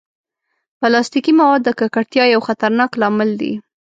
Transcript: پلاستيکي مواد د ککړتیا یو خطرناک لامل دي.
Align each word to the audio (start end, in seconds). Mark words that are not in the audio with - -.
پلاستيکي 0.79 1.33
مواد 1.39 1.61
د 1.65 1.69
ککړتیا 1.79 2.23
یو 2.33 2.41
خطرناک 2.47 2.91
لامل 3.01 3.29
دي. 3.41 3.53